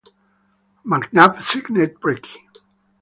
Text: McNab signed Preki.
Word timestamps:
McNab 0.83 1.43
signed 1.43 1.91
Preki. 2.01 2.37